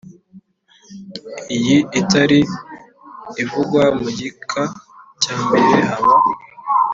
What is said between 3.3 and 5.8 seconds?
ivugwa mu gika cya mbere